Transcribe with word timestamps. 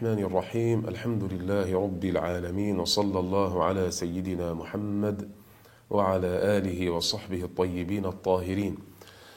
الرحمن 0.00 0.24
الرحيم. 0.24 0.88
الحمد 0.88 1.24
لله 1.32 1.68
رب 1.76 2.04
العالمين 2.04 2.80
وصلى 2.80 3.20
الله 3.20 3.64
على 3.64 3.90
سيدنا 3.90 4.54
محمد 4.54 5.28
وعلى 5.90 6.56
آله 6.56 6.90
وصحبه 6.90 7.44
الطيبين 7.44 8.06
الطاهرين. 8.06 8.76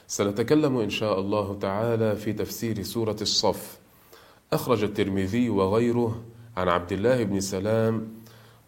سنتكلم 0.07 0.77
إن 0.77 0.89
شاء 0.89 1.19
الله 1.19 1.57
تعالى 1.59 2.15
في 2.15 2.33
تفسير 2.33 2.83
سورة 2.83 3.15
الصف. 3.21 3.79
أخرج 4.53 4.83
الترمذي 4.83 5.49
وغيره 5.49 6.23
عن 6.57 6.67
عبد 6.69 6.91
الله 6.91 7.23
بن 7.23 7.39
سلام 7.39 8.07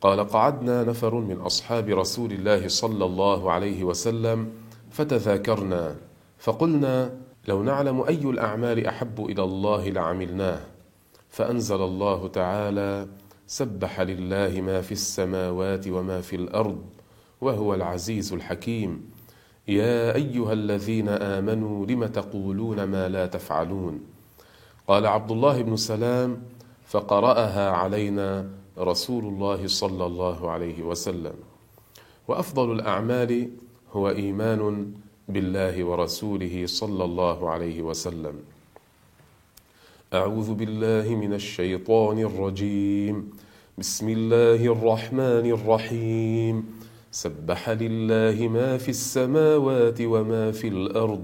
قال 0.02 0.20
قعدنا 0.28 0.84
نفر 0.84 1.16
من 1.16 1.38
أصحاب 1.40 1.90
رسول 1.90 2.32
الله 2.32 2.68
صلى 2.68 3.06
الله 3.06 3.52
عليه 3.52 3.84
وسلم 3.84 4.52
فتذاكرنا 4.92 5.96
فقلنا 6.40 7.18
لو 7.48 7.64
نعلم 7.64 8.02
أي 8.02 8.20
الأعمال 8.20 8.88
أحب 8.88 9.26
إلى 9.26 9.44
الله 9.44 9.90
لعملناه. 9.90 10.75
فأنزل 11.36 11.82
الله 11.82 12.28
تعالى 12.28 13.08
سبح 13.48 14.02
لله 14.02 14.62
ما 14.62 14.82
في 14.82 14.92
السماوات 14.92 15.88
وما 15.88 16.22
في 16.22 16.36
الأرض 16.36 16.80
وهو 17.42 17.74
العزيز 17.74 18.34
الحكيم. 18.34 19.12
يا 19.68 20.16
أيها 20.16 20.54
الذين 20.54 21.10
آمنوا 21.10 21.86
لم 21.86 22.06
تقولون 22.06 22.84
ما 22.84 23.10
لا 23.10 23.26
تفعلون؟ 23.26 24.00
قال 24.88 25.04
عبد 25.06 25.32
الله 25.32 25.62
بن 25.62 25.76
سلام 25.76 26.42
فقرأها 26.88 27.72
علينا 27.72 28.50
رسول 28.78 29.24
الله 29.26 29.68
صلى 29.68 30.06
الله 30.06 30.52
عليه 30.52 30.84
وسلم. 30.84 31.36
وأفضل 32.28 32.72
الأعمال 32.72 33.50
هو 33.92 34.10
إيمان 34.10 34.94
بالله 35.28 35.84
ورسوله 35.84 36.64
صلى 36.66 37.04
الله 37.04 37.50
عليه 37.50 37.82
وسلم. 37.82 38.55
أعوذ 40.16 40.54
بالله 40.54 41.16
من 41.16 41.34
الشيطان 41.34 42.20
الرجيم. 42.20 43.16
بسم 43.78 44.08
الله 44.10 44.62
الرحمن 44.76 45.46
الرحيم. 45.58 46.56
سبح 47.12 47.70
لله 47.70 48.48
ما 48.48 48.78
في 48.78 48.90
السماوات 48.90 50.00
وما 50.02 50.52
في 50.52 50.68
الأرض. 50.68 51.24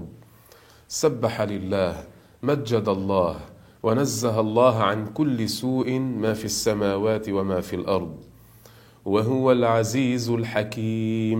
سبح 0.88 1.40
لله 1.40 2.04
مجد 2.42 2.88
الله 2.88 3.36
ونزه 3.82 4.40
الله 4.40 4.74
عن 4.82 5.06
كل 5.06 5.48
سوء 5.48 5.88
ما 5.98 6.32
في 6.34 6.44
السماوات 6.44 7.28
وما 7.28 7.60
في 7.60 7.76
الأرض. 7.76 8.16
وهو 9.04 9.52
العزيز 9.52 10.30
الحكيم. 10.30 11.38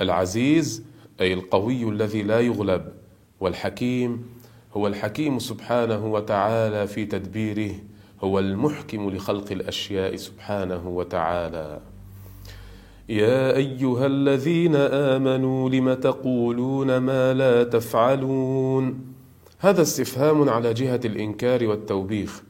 العزيز 0.00 0.82
أي 1.20 1.32
القوي 1.32 1.82
الذي 1.88 2.22
لا 2.22 2.40
يغلب. 2.40 2.84
والحكيم 3.40 4.10
هو 4.76 4.86
الحكيم 4.86 5.38
سبحانه 5.38 6.06
وتعالى 6.06 6.86
في 6.86 7.04
تدبيره 7.04 7.74
هو 8.20 8.38
المحكم 8.38 9.10
لخلق 9.10 9.52
الأشياء 9.52 10.16
سبحانه 10.16 10.88
وتعالى. 10.88 11.80
يا 13.08 13.56
أيها 13.56 14.06
الذين 14.06 14.76
آمنوا 14.76 15.70
لم 15.70 15.94
تقولون 15.94 16.96
ما 16.96 17.34
لا 17.34 17.64
تفعلون؟ 17.64 19.14
هذا 19.58 19.82
استفهام 19.82 20.48
على 20.48 20.74
جهة 20.74 21.00
الإنكار 21.04 21.66
والتوبيخ. 21.66 22.42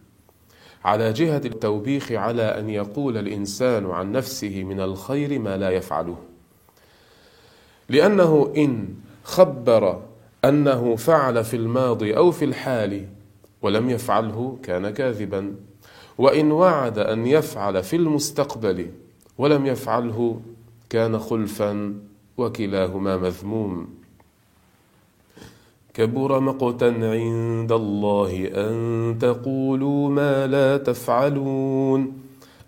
على 0.85 1.13
جهة 1.13 1.43
التوبيخ 1.45 2.13
على 2.13 2.43
أن 2.43 2.71
يقول 2.71 3.17
الإنسان 3.17 3.91
عن 3.91 4.13
نفسه 4.13 4.65
من 4.65 4.81
الخير 4.81 5.39
ما 5.39 5.57
لا 5.57 5.71
يفعله. 5.71 6.17
لأنه 7.89 8.53
إن 8.57 8.89
خبر 9.25 10.03
أنه 10.49 10.97
فعل 10.97 11.45
في 11.45 11.57
الماضي 11.57 12.17
أو 12.17 12.31
في 12.31 12.45
الحال 12.45 13.07
ولم 13.63 13.91
يفعله 13.91 14.59
كان 14.63 14.91
كاذبا. 14.91 15.55
وإن 16.19 16.53
وعد 16.53 16.99
أن 16.99 17.27
يفعل 17.27 17.83
في 17.83 17.97
المستقبل 17.97 18.91
ولم 19.39 19.67
يفعله 19.67 20.41
كان 20.91 21.19
خلفا 21.19 21.95
وكلاهما 22.39 23.17
مذموم. 23.17 23.89
كبر 25.95 26.41
مقتا 26.41 26.85
عند 26.85 27.73
الله 27.73 28.51
أن 28.55 29.17
تقولوا 29.21 30.09
ما 30.09 30.47
لا 30.47 30.77
تفعلون. 30.77 32.13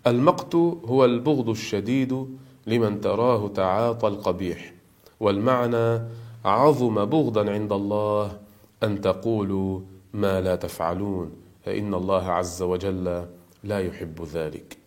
المقت 0.07 0.55
هو 0.85 1.05
البغض 1.05 1.49
الشديد 1.49 2.25
لمن 2.67 3.01
تراه 3.01 3.47
تعاطى 3.47 4.07
القبيح 4.07 4.73
والمعنى 5.19 6.01
عظم 6.45 7.05
بغضا 7.05 7.51
عند 7.51 7.71
الله 7.71 8.37
أن 8.83 9.01
تقولوا 9.01 9.79
ما 10.13 10.41
لا 10.41 10.55
تفعلون 10.55 11.31
فإن 11.65 11.93
الله 11.93 12.23
عز 12.23 12.61
وجل 12.61 13.25
لا 13.63 13.79
يحب 13.79 14.27
ذلك. 14.33 14.77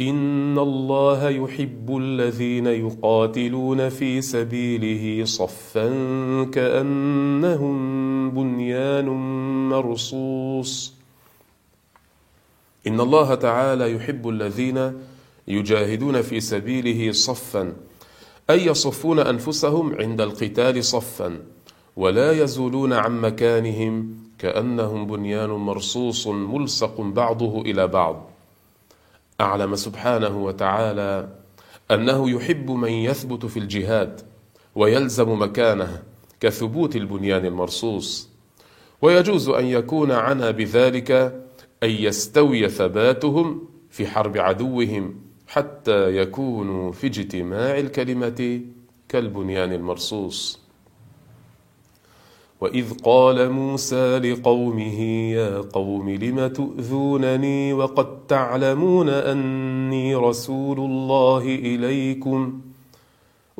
إن 0.00 0.58
الله 0.58 1.28
يحب 1.28 1.96
الذين 1.96 2.66
يقاتلون 2.66 3.88
في 3.88 4.20
سبيله 4.20 5.24
صفا 5.24 5.88
كأنهم 6.52 7.76
بنيان 8.30 9.08
مرصوص. 9.68 10.94
إن 12.86 13.00
الله 13.00 13.34
تعالى 13.34 13.92
يحب 13.92 14.28
الذين 14.28 14.92
يجاهدون 15.48 16.22
في 16.22 16.40
سبيله 16.40 17.12
صفا 17.12 17.72
أي 18.50 18.66
يصفون 18.66 19.18
أنفسهم 19.18 19.94
عند 20.00 20.20
القتال 20.20 20.84
صفا 20.84 21.38
ولا 21.96 22.32
يزولون 22.32 22.92
عن 22.92 23.20
مكانهم 23.20 24.16
كأنهم 24.38 25.06
بنيان 25.06 25.50
مرصوص 25.50 26.26
ملصق 26.26 27.00
بعضه 27.00 27.60
إلى 27.60 27.86
بعض. 27.86 28.30
أعلم 29.40 29.76
سبحانه 29.76 30.44
وتعالى 30.44 31.28
أنه 31.90 32.30
يحب 32.30 32.70
من 32.70 32.92
يثبت 32.92 33.46
في 33.46 33.58
الجهاد 33.58 34.20
ويلزم 34.74 35.42
مكانه 35.42 36.02
كثبوت 36.40 36.96
البنيان 36.96 37.44
المرصوص. 37.44 38.28
ويجوز 39.02 39.48
أن 39.48 39.64
يكون 39.64 40.12
عنا 40.12 40.50
بذلك 40.50 41.10
أن 41.82 41.90
يستوي 41.90 42.68
ثباتهم 42.68 43.68
في 43.90 44.06
حرب 44.06 44.38
عدوهم 44.38 45.25
حتى 45.46 46.16
يكونوا 46.16 46.92
في 46.92 47.06
اجتماع 47.06 47.78
الكلمة 47.78 48.60
كالبنيان 49.08 49.72
المرصوص. 49.72 50.60
وإذ 52.60 52.94
قال 53.02 53.50
موسى 53.50 54.18
لقومه 54.18 55.00
يا 55.32 55.60
قوم 55.60 56.10
لم 56.10 56.46
تؤذونني 56.46 57.72
وقد 57.72 58.26
تعلمون 58.26 59.08
أني 59.08 60.14
رسول 60.14 60.78
الله 60.78 61.42
إليكم. 61.42 62.60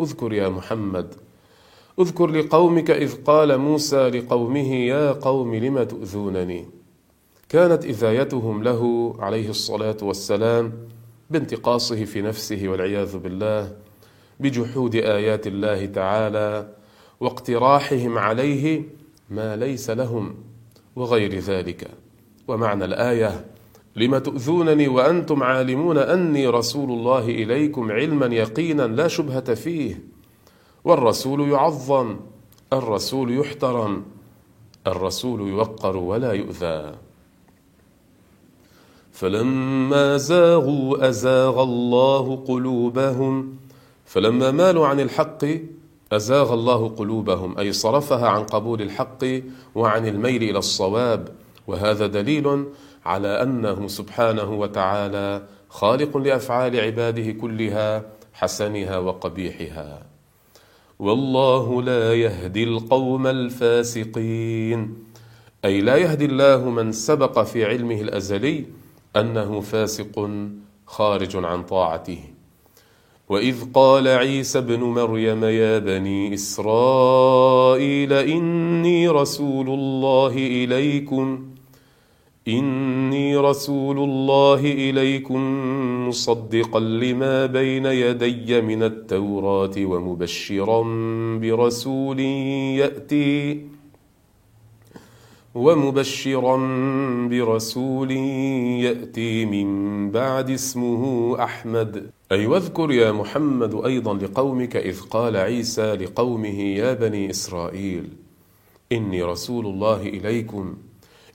اذكر 0.00 0.32
يا 0.32 0.48
محمد 0.48 1.14
اذكر 2.00 2.26
لقومك 2.26 2.90
إذ 2.90 3.24
قال 3.24 3.58
موسى 3.58 4.08
لقومه 4.08 4.74
يا 4.74 5.12
قوم 5.12 5.54
لم 5.54 5.82
تؤذونني. 5.82 6.66
كانت 7.48 7.84
إذايتهم 7.84 8.62
له 8.62 9.14
عليه 9.18 9.48
الصلاة 9.50 9.96
والسلام 10.02 10.72
بانتقاصه 11.30 12.04
في 12.04 12.22
نفسه 12.22 12.68
والعياذ 12.68 13.18
بالله 13.18 13.76
بجحود 14.40 14.94
آيات 14.94 15.46
الله 15.46 15.86
تعالى 15.86 16.68
واقتراحهم 17.20 18.18
عليه 18.18 18.82
ما 19.30 19.56
ليس 19.56 19.90
لهم 19.90 20.34
وغير 20.96 21.38
ذلك. 21.38 21.90
ومعنى 22.48 22.84
الآية 22.84 23.44
لم 23.96 24.18
تؤذونني 24.18 24.88
وأنتم 24.88 25.42
عالمون 25.42 25.98
أني 25.98 26.46
رسول 26.46 26.90
الله 26.90 27.24
إليكم 27.28 27.92
علما 27.92 28.26
يقينا 28.26 28.82
لا 28.82 29.08
شبهة 29.08 29.54
فيه 29.54 30.02
والرسول 30.84 31.48
يعظم 31.50 32.16
الرسول 32.72 33.38
يحترم 33.38 34.04
الرسول 34.86 35.48
يوقر 35.48 35.96
ولا 35.96 36.32
يؤذى. 36.32 37.05
فلما 39.16 40.16
زاغوا 40.16 41.08
أزاغ 41.08 41.62
الله 41.62 42.36
قلوبهم 42.36 43.56
فلما 44.04 44.50
مالوا 44.50 44.86
عن 44.86 45.00
الحق 45.00 45.44
أزاغ 46.12 46.54
الله 46.54 46.88
قلوبهم 46.88 47.58
أي 47.58 47.72
صرفها 47.72 48.28
عن 48.28 48.42
قبول 48.42 48.82
الحق 48.82 49.24
وعن 49.74 50.06
الميل 50.06 50.42
إلى 50.42 50.58
الصواب. 50.58 51.28
وهذا 51.66 52.06
دليل 52.06 52.64
على 53.06 53.42
أنه 53.42 53.86
سبحانه 53.86 54.52
وتعالى 54.52 55.42
خالق 55.68 56.16
لأفعال 56.16 56.80
عباده 56.80 57.32
كلها 57.32 58.02
حسنها 58.32 58.98
وقبيحها. 58.98 60.02
والله 60.98 61.82
لا 61.82 62.14
يهدي 62.14 62.64
القوم 62.64 63.26
الفاسقين 63.26 64.94
أي 65.64 65.80
لا 65.80 65.96
يهدي 65.96 66.24
الله 66.24 66.70
من 66.70 66.92
سبق 66.92 67.42
في 67.42 67.64
علمه 67.64 68.00
الأزلي 68.00 68.85
أنه 69.16 69.60
فاسق 69.60 70.30
خارج 70.86 71.36
عن 71.44 71.62
طاعته. 71.62 72.18
وإذ 73.28 73.72
قال 73.74 74.08
عيسى 74.08 74.58
ابن 74.58 74.80
مريم 74.80 75.44
يا 75.44 75.78
بني 75.78 76.34
إسرائيل 76.34 78.12
إني 78.12 79.08
رسول 79.08 79.68
الله 79.68 80.32
إليكم 80.36 81.48
إني 82.48 83.36
رسول 83.36 83.98
الله 83.98 84.60
إليكم 84.60 85.40
مصدقا 86.08 86.80
لما 86.80 87.46
بين 87.46 87.86
يدي 87.86 88.60
من 88.60 88.82
التوراة 88.82 89.74
ومبشرا 89.78 90.82
برسول 91.42 92.20
يأتي. 92.20 93.75
ومبشرا 95.56 96.56
برسول 97.30 98.10
يأتي 98.10 99.44
من 99.44 100.10
بعد 100.10 100.50
اسمه 100.50 101.34
أحمد. 101.44 102.10
أي 102.32 102.46
واذكر 102.46 102.92
يا 102.92 103.12
محمد 103.12 103.84
أيضا 103.84 104.14
لقومك 104.14 104.76
إذ 104.76 105.00
قال 105.00 105.36
عيسى 105.36 105.94
لقومه 105.94 106.60
يا 106.60 106.94
بني 106.94 107.30
إسرائيل 107.30 108.08
إني 108.92 109.22
رسول 109.22 109.66
الله 109.66 110.02
إليكم 110.02 110.74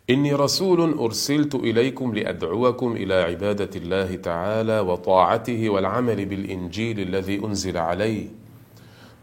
إني 0.09 0.33
رسول 0.33 0.93
أرسلت 0.93 1.55
إليكم 1.55 2.13
لأدعوكم 2.15 2.91
إلى 2.91 3.13
عبادة 3.13 3.69
الله 3.75 4.15
تعالى 4.15 4.79
وطاعته 4.79 5.69
والعمل 5.69 6.25
بالإنجيل 6.25 6.99
الذي 6.99 7.45
أنزل 7.45 7.77
عليه 7.77 8.25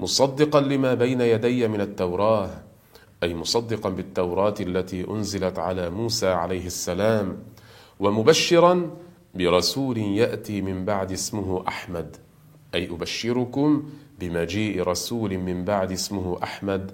مصدقا 0.00 0.60
لما 0.60 0.94
بين 0.94 1.20
يدي 1.20 1.68
من 1.68 1.80
التوراة 1.80 2.67
أي 3.22 3.34
مصدقا 3.34 3.90
بالتوراة 3.90 4.54
التي 4.60 5.10
أنزلت 5.10 5.58
على 5.58 5.90
موسى 5.90 6.28
عليه 6.28 6.66
السلام 6.66 7.38
ومبشرا 8.00 8.90
برسول 9.34 9.98
يأتي 9.98 10.62
من 10.62 10.84
بعد 10.84 11.12
اسمه 11.12 11.64
أحمد. 11.68 12.16
أي 12.74 12.90
أبشركم 12.90 13.82
بمجيء 14.20 14.82
رسول 14.82 15.38
من 15.38 15.64
بعد 15.64 15.92
اسمه 15.92 16.38
أحمد 16.42 16.90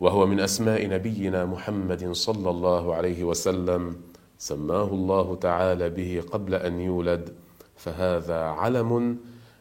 وهو 0.00 0.26
من 0.26 0.40
أسماء 0.40 0.88
نبينا 0.88 1.44
محمد 1.44 2.12
صلى 2.12 2.50
الله 2.50 2.94
عليه 2.94 3.24
وسلم. 3.24 3.96
سماه 4.38 4.84
الله 4.84 5.34
تعالى 5.34 5.90
به 5.90 6.22
قبل 6.32 6.54
أن 6.54 6.80
يولد 6.80 7.34
فهذا 7.76 8.38
علم 8.38 9.18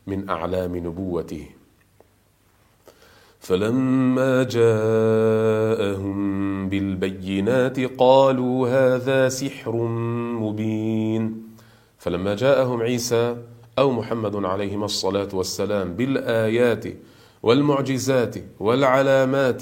من 0.07 0.29
أعلام 0.29 0.75
نبوته. 0.75 1.56
فلما 3.47 4.43
جاءهم 4.43 6.17
بالبينات 6.69 7.79
قالوا 7.79 8.67
هذا 8.69 9.29
سحر 9.29 9.75
مبين. 10.41 11.43
فلما 11.97 12.35
جاءهم 12.35 12.81
عيسى 12.81 13.37
أو 13.79 13.91
محمد 13.91 14.45
عليهما 14.45 14.85
الصلاة 14.85 15.27
والسلام 15.33 15.93
بالآيات 15.93 16.85
والمعجزات 17.43 18.35
والعلامات 18.59 19.61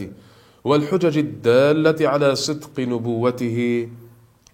والحجج 0.63 1.17
الدالة 1.17 2.09
على 2.09 2.35
صدق 2.35 2.79
نبوته 2.79 3.89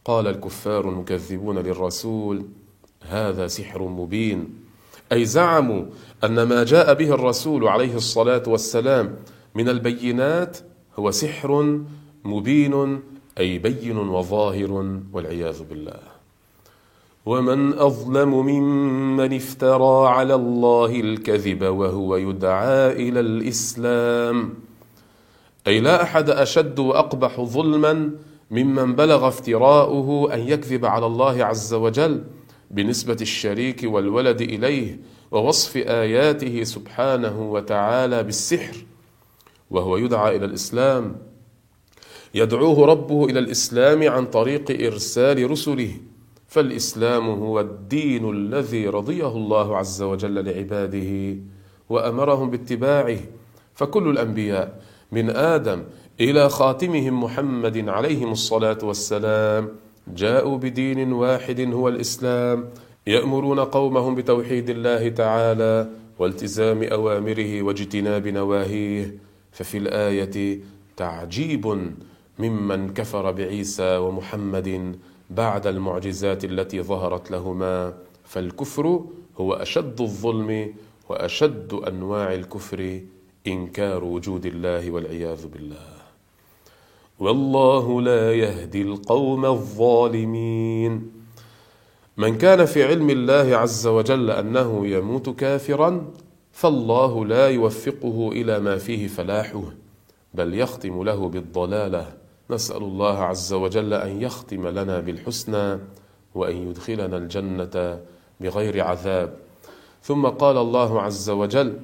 قال 0.05 0.27
الكفار 0.27 0.89
المكذبون 0.89 1.57
للرسول 1.57 2.45
هذا 3.09 3.47
سحر 3.47 3.83
مبين. 3.83 4.60
أي 5.11 5.25
زعموا 5.25 5.85
أن 6.23 6.43
ما 6.43 6.63
جاء 6.63 6.93
به 6.93 7.13
الرسول 7.13 7.67
عليه 7.67 7.95
الصلاة 7.95 8.43
والسلام 8.47 9.15
من 9.55 9.69
البينات 9.69 10.57
هو 10.99 11.11
سحر 11.11 11.79
مبين 12.23 12.99
أي 13.39 13.57
بين 13.57 13.97
وظاهر 13.97 14.99
والعياذ 15.13 15.63
بالله. 15.63 15.99
ومن 17.25 17.73
أظلم 17.73 18.29
ممن 18.29 19.35
افترى 19.35 20.07
على 20.07 20.35
الله 20.35 20.99
الكذب 20.99 21.63
وهو 21.63 22.15
يدعى 22.15 22.91
إلى 22.91 23.19
الإسلام. 23.19 24.53
أي 25.67 25.79
لا 25.79 26.03
أحد 26.03 26.29
أشد 26.29 26.79
وأقبح 26.79 27.41
ظلما 27.41 28.11
ممن 28.51 28.95
بلغ 28.95 29.27
افتراؤه 29.27 30.33
أن 30.33 30.39
يكذب 30.39 30.85
على 30.85 31.05
الله 31.05 31.45
عز 31.45 31.73
وجل 31.73 32.23
بنسبة 32.71 33.17
الشريك 33.21 33.81
والولد 33.83 34.41
إليه 34.41 34.99
ووصف 35.31 35.77
آياته 35.77 36.63
سبحانه 36.63 37.51
وتعالى 37.51 38.23
بالسحر 38.23 38.75
وهو 39.71 39.97
يدعى 39.97 40.35
إلى 40.35 40.45
الإسلام. 40.45 41.15
يدعوه 42.33 42.85
ربه 42.85 43.25
إلى 43.25 43.39
الإسلام 43.39 44.09
عن 44.09 44.25
طريق 44.25 44.85
إرسال 44.85 45.51
رسله. 45.51 45.91
فالإسلام 46.47 47.29
هو 47.29 47.59
الدين 47.59 48.29
الذي 48.29 48.87
رضيه 48.87 49.27
الله 49.27 49.77
عز 49.77 50.01
وجل 50.01 50.45
لعباده 50.45 51.39
وأمرهم 51.89 52.49
باتباعه. 52.49 53.19
فكل 53.75 54.09
الأنبياء 54.09 54.81
من 55.11 55.29
آدم 55.29 55.83
إلى 56.19 56.49
خاتمهم 56.49 57.23
محمد 57.23 57.89
عليهم 57.89 58.31
الصلاة 58.31 58.77
والسلام 58.83 59.69
جاءوا 60.07 60.57
بدين 60.57 61.13
واحد 61.13 61.73
هو 61.73 61.87
الإسلام 61.87 62.69
يأمرون 63.07 63.59
قومهم 63.59 64.15
بتوحيد 64.15 64.69
الله 64.69 65.09
تعالى 65.09 65.89
والتزام 66.19 66.83
أوامره 66.83 67.61
واجتناب 67.61 68.27
نواهيه. 68.27 69.15
ففي 69.51 69.77
الآية 69.77 70.59
تعجيب 70.97 71.91
ممن 72.39 72.93
كفر 72.93 73.31
بعيسى 73.31 73.97
ومحمد 73.97 74.95
بعد 75.29 75.67
المعجزات 75.67 76.45
التي 76.45 76.81
ظهرت 76.81 77.31
لهما. 77.31 77.93
فالكفر 78.25 79.05
هو 79.37 79.53
أشد 79.53 80.01
الظلم 80.01 80.73
وأشد 81.09 81.73
أنواع 81.73 82.33
الكفر 82.33 83.01
إنكار 83.47 84.03
وجود 84.03 84.45
الله 84.45 84.91
والعياذ 84.91 85.47
بالله. 85.47 86.00
والله 87.21 88.01
لا 88.01 88.33
يهدي 88.33 88.81
القوم 88.81 89.45
الظالمين. 89.45 91.11
من 92.17 92.37
كان 92.37 92.65
في 92.65 92.83
علم 92.83 93.09
الله 93.09 93.57
عز 93.57 93.87
وجل 93.87 94.31
أنه 94.31 94.87
يموت 94.87 95.29
كافرا 95.29 96.11
فالله 96.51 97.25
لا 97.25 97.49
يوفقه 97.49 98.29
إلى 98.31 98.59
ما 98.59 98.77
فيه 98.77 99.07
فلاحه 99.07 99.63
بل 100.33 100.53
يختم 100.53 101.03
له 101.03 101.29
بالضلالة. 101.29 102.13
نسأل 102.49 102.83
الله 102.83 103.17
عز 103.17 103.53
وجل 103.53 103.93
أن 103.93 104.21
يختم 104.21 104.67
لنا 104.67 104.99
بالحسنى 104.99 105.79
وأن 106.35 106.55
يدخلنا 106.69 107.17
الجنة 107.17 107.99
بغير 108.39 108.83
عذاب. 108.83 109.33
ثم 110.03 110.25
قال 110.27 110.57
الله 110.57 111.01
عز 111.01 111.29
وجل 111.29 111.79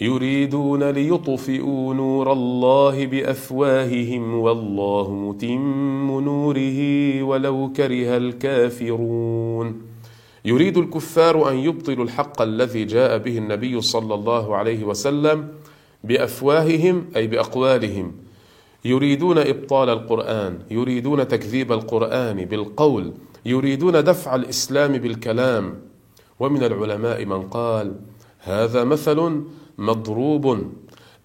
يريدون 0.00 0.90
ليطفئوا 0.90 1.94
نور 1.94 2.32
الله 2.32 3.06
بأفواههم 3.06 4.34
والله 4.34 5.10
متم 5.10 6.20
نوره 6.20 6.78
ولو 7.22 7.72
كره 7.76 8.16
الكافرون. 8.16 9.82
يريد 10.44 10.78
الكفار 10.78 11.50
أن 11.50 11.56
يبطلوا 11.56 12.04
الحق 12.04 12.42
الذي 12.42 12.84
جاء 12.84 13.18
به 13.18 13.38
النبي 13.38 13.80
صلى 13.80 14.14
الله 14.14 14.56
عليه 14.56 14.84
وسلم 14.84 15.48
بأفواههم 16.04 17.04
أي 17.16 17.26
بأقوالهم. 17.26 18.12
يريدون 18.84 19.38
إبطال 19.38 19.88
القرآن 19.88 20.58
يريدون 20.70 21.28
تكذيب 21.28 21.72
القرآن 21.72 22.44
بالقول 22.44 23.12
يريدون 23.46 24.04
دفع 24.04 24.34
الإسلام 24.34 24.92
بالكلام. 24.92 25.74
ومن 26.40 26.62
العلماء 26.62 27.24
من 27.24 27.42
قال 27.42 27.94
هذا 28.40 28.84
مثل 28.84 29.42
مضروب 29.78 30.72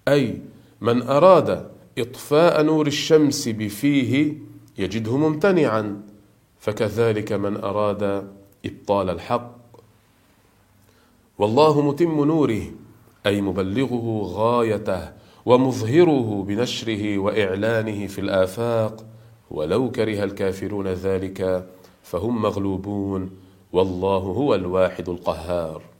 أي 0.08 0.40
من 0.80 1.02
أراد 1.02 1.70
إطفاء 1.98 2.62
نور 2.62 2.86
الشمس 2.86 3.48
بفيه 3.48 4.34
يجده 4.78 5.16
ممتنعا 5.16 6.02
فكذلك 6.60 7.32
من 7.32 7.56
أراد 7.56 8.28
إبطال 8.66 9.10
الحق. 9.10 9.56
والله 11.38 11.80
متم 11.80 12.24
نوره 12.24 12.62
أي 13.26 13.40
مبلغه 13.40 14.22
غايته 14.24 15.12
ومظهره 15.46 16.44
بنشره 16.48 17.18
وإعلانه 17.18 18.06
في 18.06 18.20
الآفاق. 18.20 19.04
ولو 19.50 19.90
كره 19.90 20.24
الكافرون 20.24 20.88
ذلك 20.88 21.68
فهم 22.02 22.42
مغلوبون 22.42 23.30
والله 23.72 24.18
هو 24.18 24.54
الواحد 24.54 25.08
القهار. 25.08 25.91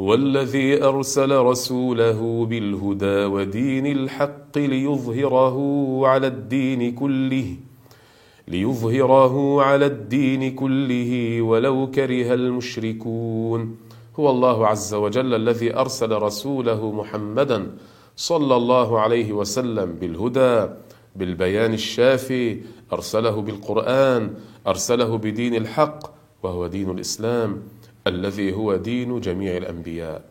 هو 0.00 0.14
الذي 0.14 0.84
أرسل 0.84 1.36
رسوله 1.36 2.46
بالهدى 2.46 3.24
ودين 3.24 3.86
الحق 3.86 4.58
ليظهره 4.58 5.56
على 6.06 6.26
الدين 6.26 6.94
كله 6.94 7.56
ليظهره 8.48 9.62
على 9.62 9.86
الدين 9.86 10.54
كله 10.54 11.42
ولو 11.42 11.90
كره 11.90 12.34
المشركون. 12.34 13.76
هو 14.18 14.30
الله 14.30 14.66
عز 14.66 14.94
وجل 14.94 15.34
الذي 15.34 15.74
أرسل 15.76 16.12
رسوله 16.12 16.92
محمدا 16.92 17.70
صلى 18.16 18.56
الله 18.56 19.00
عليه 19.00 19.32
وسلم 19.32 19.92
بالهدى 20.00 20.72
بالبيان 21.16 21.74
الشافي 21.74 22.60
أرسله 22.92 23.42
بالقرآن 23.42 24.34
أرسله 24.66 25.18
بدين 25.18 25.54
الحق 25.54 26.17
وهو 26.42 26.66
دين 26.66 26.90
الإسلام 26.90 27.62
الذي 28.06 28.52
هو 28.52 28.76
دين 28.76 29.20
جميع 29.20 29.56
الأنبياء. 29.56 30.24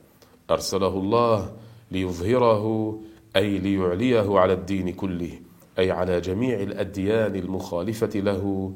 أرسله 0.52 0.88
الله 0.88 1.52
ليظهره 1.92 3.00
أي 3.36 3.58
ليعليه 3.58 4.40
على 4.40 4.54
الدين 4.54 4.94
كله 4.94 5.32
أي 5.80 5.92
على 5.92 6.22
جميع 6.22 6.60
الأديان 6.60 7.36
المخالفة 7.36 8.20
له 8.20 8.72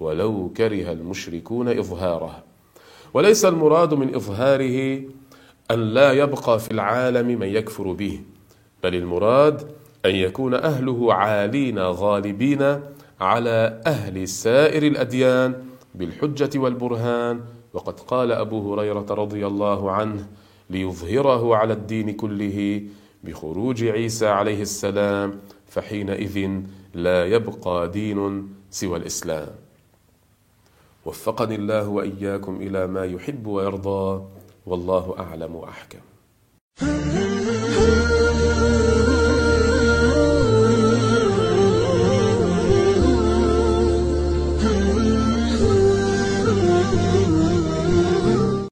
ولو 0.00 0.52
كره 0.56 0.92
المشركون 0.92 1.68
إظهاره. 1.68 2.44
وليس 3.14 3.44
المراد 3.44 3.94
من 3.94 4.14
إظهاره 4.14 5.02
أن 5.70 5.80
لا 5.80 6.12
يبقى 6.12 6.58
في 6.58 6.70
العالم 6.70 7.26
من 7.38 7.46
يكفر 7.46 7.92
به 7.92 8.20
بل 8.82 8.94
المراد 8.94 9.62
أن 10.06 10.14
يكون 10.14 10.54
أهله 10.54 11.14
عالين 11.14 11.78
غالبين 11.78 12.80
على 13.20 13.80
أهل 13.86 14.28
سائر 14.28 14.82
الأديان 14.82 15.54
بالحجة 15.94 16.58
والبرهان. 16.58 17.40
وقد 17.72 18.00
قال 18.00 18.32
أبو 18.32 18.72
هريرة 18.72 19.06
رضي 19.10 19.46
الله 19.46 19.90
عنه 19.90 20.26
ليظهره 20.70 21.56
على 21.56 21.72
الدين 21.72 22.10
كله 22.12 22.82
بخروج 23.24 23.84
عيسى 23.84 24.26
عليه 24.26 24.62
السلام 24.62 25.40
فحينئذ 25.66 26.60
لا 26.94 27.26
يبقى 27.26 27.90
دين 27.90 28.48
سوى 28.70 28.96
الإسلام. 28.96 29.48
وفقني 31.04 31.54
الله 31.54 31.88
وإياكم 31.88 32.56
إلى 32.56 32.86
ما 32.86 33.04
يحب 33.04 33.46
ويرضى 33.46 34.24
والله 34.66 35.14
أعلم 35.18 35.54
وأحكم. 35.54 36.02